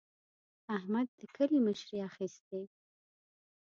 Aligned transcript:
احمد 0.77 1.07
د 1.19 1.21
کلي 1.35 1.59
مشري 1.67 1.97
اخېستې. 2.09 2.61